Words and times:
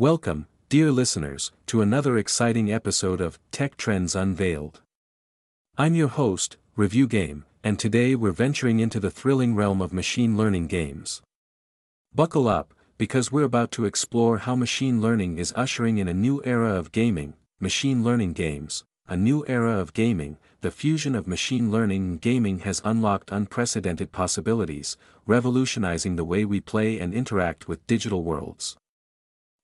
Welcome, 0.00 0.46
dear 0.68 0.92
listeners, 0.92 1.50
to 1.66 1.82
another 1.82 2.16
exciting 2.16 2.72
episode 2.72 3.20
of 3.20 3.40
Tech 3.50 3.76
Trends 3.76 4.14
Unveiled. 4.14 4.80
I'm 5.76 5.96
your 5.96 6.06
host, 6.06 6.56
Reviewgame, 6.76 7.42
and 7.64 7.80
today 7.80 8.14
we're 8.14 8.30
venturing 8.30 8.78
into 8.78 9.00
the 9.00 9.10
thrilling 9.10 9.56
realm 9.56 9.82
of 9.82 9.92
machine 9.92 10.36
learning 10.36 10.68
games. 10.68 11.20
Buckle 12.14 12.46
up, 12.46 12.74
because 12.96 13.32
we're 13.32 13.42
about 13.42 13.72
to 13.72 13.86
explore 13.86 14.38
how 14.38 14.54
machine 14.54 15.02
learning 15.02 15.36
is 15.36 15.52
ushering 15.56 15.98
in 15.98 16.06
a 16.06 16.14
new 16.14 16.40
era 16.44 16.76
of 16.76 16.92
gaming, 16.92 17.34
machine 17.58 18.04
learning 18.04 18.34
games, 18.34 18.84
a 19.08 19.16
new 19.16 19.44
era 19.48 19.80
of 19.80 19.94
gaming, 19.94 20.36
the 20.60 20.70
fusion 20.70 21.16
of 21.16 21.26
machine 21.26 21.72
learning 21.72 22.02
and 22.02 22.20
gaming 22.20 22.60
has 22.60 22.80
unlocked 22.84 23.32
unprecedented 23.32 24.12
possibilities, 24.12 24.96
revolutionizing 25.26 26.14
the 26.14 26.24
way 26.24 26.44
we 26.44 26.60
play 26.60 27.00
and 27.00 27.12
interact 27.12 27.66
with 27.66 27.84
digital 27.88 28.22
worlds. 28.22 28.76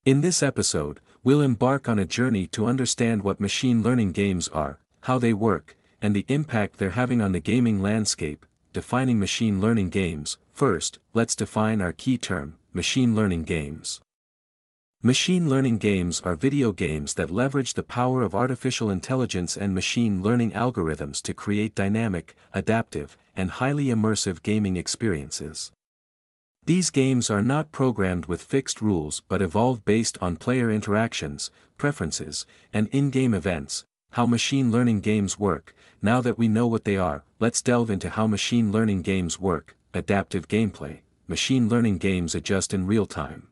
In 0.05 0.21
this 0.21 0.43
episode, 0.43 1.01
we'll 1.23 1.41
embark 1.41 1.89
on 1.89 1.99
a 1.99 2.05
journey 2.05 2.47
to 2.49 2.67
understand 2.67 3.23
what 3.23 3.41
machine 3.41 3.83
learning 3.83 4.13
games 4.13 4.49
are, 4.49 4.79
how 5.01 5.19
they 5.19 5.33
work, 5.33 5.79
and 6.03 6.15
the 6.15 6.27
impact 6.29 6.77
they're 6.77 6.91
having 6.91 7.23
on 7.23 7.33
the 7.33 7.41
gaming 7.41 7.81
landscape, 7.81 8.45
defining 8.75 9.19
machine 9.19 9.63
learning 9.63 9.89
games. 9.89 10.37
First, 10.53 10.99
let's 11.15 11.35
define 11.35 11.81
our 11.81 11.95
key 11.95 12.19
term, 12.19 12.59
machine 12.75 13.17
learning 13.17 13.45
games. 13.45 14.03
Machine 15.03 15.49
learning 15.49 15.79
games 15.79 16.21
are 16.21 16.37
video 16.37 16.71
games 16.73 17.15
that 17.15 17.31
leverage 17.31 17.73
the 17.73 17.83
power 17.83 18.21
of 18.21 18.35
artificial 18.35 18.91
intelligence 18.91 19.57
and 19.57 19.75
machine 19.75 20.23
learning 20.23 20.51
algorithms 20.51 21.23
to 21.23 21.33
create 21.33 21.75
dynamic, 21.75 22.37
adaptive, 22.53 23.17
and 23.35 23.53
highly 23.53 23.87
immersive 23.87 24.43
gaming 24.43 24.77
experiences. 24.77 25.73
These 26.67 26.89
games 26.89 27.29
are 27.29 27.43
not 27.43 27.73
programmed 27.73 28.25
with 28.25 28.41
fixed 28.41 28.81
rules 28.81 29.23
but 29.29 29.43
evolve 29.43 29.85
based 29.85 30.17
on 30.23 30.37
player 30.37 30.71
interactions, 30.71 31.51
preferences, 31.77 32.47
and 32.73 32.89
in-game 32.89 33.35
events. 33.35 33.85
How 34.13 34.25
machine 34.25 34.73
learning 34.73 35.01
games 35.01 35.39
work, 35.39 35.75
now 36.01 36.23
that 36.23 36.39
we 36.39 36.49
know 36.49 36.67
what 36.67 36.85
they 36.85 36.97
are, 36.97 37.23
let's 37.39 37.61
delve 37.61 37.91
into 37.91 38.09
how 38.09 38.27
machine 38.27 38.73
learning 38.73 39.03
games 39.03 39.39
work, 39.39 39.77
adaptive 39.93 40.49
gameplay, 40.49 41.01
machine 41.29 41.69
learning 41.69 41.99
games 41.99 42.35
adjust 42.35 42.73
in 42.73 42.87
real 42.87 43.05
time. 43.05 43.49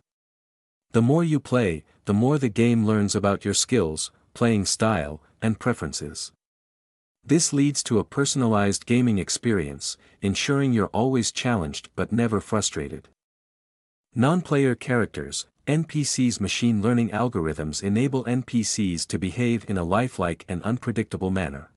The 0.93 1.03
more 1.03 1.25
you 1.25 1.39
play, 1.39 1.85
the 2.07 2.15
more 2.15 2.39
the 2.39 2.49
game 2.49 2.87
learns 2.87 3.15
about 3.15 3.45
your 3.45 3.55
skills, 3.55 4.11
playing 4.33 4.65
style, 4.65 5.21
and 5.43 5.59
preferences. 5.59 6.33
This 7.25 7.53
leads 7.53 7.83
to 7.85 7.99
a 7.99 8.05
personalized 8.05 8.85
gaming 8.85 9.19
experience, 9.19 9.97
ensuring 10.21 10.73
you're 10.73 10.87
always 10.89 11.31
challenged 11.31 11.89
but 11.95 12.13
never 12.13 12.41
frustrated. 12.41 13.09
Non-player 14.15 14.75
characters, 14.75 15.47
NPCs 15.67 16.41
machine 16.41 16.83
learning 16.83 17.11
algorithms 17.11 17.83
enable 17.83 18.25
NPCs 18.25 19.07
to 19.07 19.19
behave 19.19 19.65
in 19.71 19.79
a 19.79 19.85
lifelike 19.85 20.45
and 20.49 20.61
unpredictable 20.65 21.31
manner. 21.31 21.71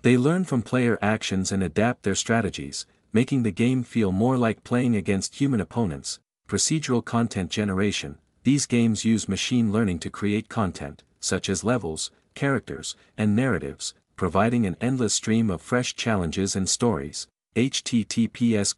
They 0.00 0.16
learn 0.16 0.44
from 0.44 0.62
player 0.62 0.98
actions 1.02 1.52
and 1.52 1.62
adapt 1.62 2.02
their 2.02 2.14
strategies, 2.14 2.86
making 3.12 3.42
the 3.42 3.50
game 3.50 3.82
feel 3.82 4.12
more 4.12 4.38
like 4.38 4.64
playing 4.64 4.96
against 4.96 5.36
human 5.36 5.60
opponents. 5.60 6.18
Procedural 6.48 7.04
content 7.04 7.50
generation, 7.50 8.18
these 8.44 8.66
games 8.66 9.04
use 9.04 9.28
machine 9.28 9.70
learning 9.70 9.98
to 9.98 10.10
create 10.10 10.48
content, 10.48 11.02
such 11.20 11.50
as 11.50 11.64
levels, 11.64 12.10
characters, 12.34 12.96
and 13.18 13.36
narratives, 13.36 13.94
providing 14.16 14.66
an 14.66 14.76
endless 14.80 15.14
stream 15.14 15.50
of 15.50 15.60
fresh 15.60 15.94
challenges 15.94 16.56
and 16.56 16.68
stories. 16.68 17.28
https 17.54 18.74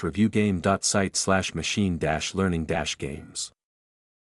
reviewgame.site 0.00 1.16
machine 1.54 1.98
learning 2.34 2.64
games 2.96 3.52